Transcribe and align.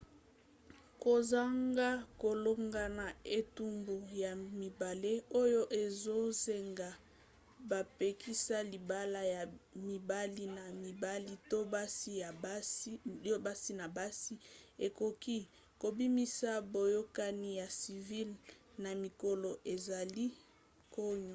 kozanga 1.03 1.89
kolonga 2.21 2.81
ya 2.99 3.07
etumbu 3.39 3.95
ya 4.23 4.31
mibale 4.61 5.13
oyo 5.41 5.61
ezosenga 5.83 6.89
bapekisa 7.69 8.57
libala 8.73 9.21
ya 9.35 9.43
mibali 9.87 10.43
na 10.57 10.63
mibali 10.83 11.33
to 11.49 11.59
basi 13.45 13.71
na 13.79 13.85
basi 13.97 14.33
ekoki 14.85 15.37
kobimisa 15.81 16.49
boyokani 16.73 17.49
ya 17.61 17.67
civile 17.81 18.33
na 18.83 18.89
mikolo 19.03 19.49
ezali 19.73 20.25
koya 20.93 21.29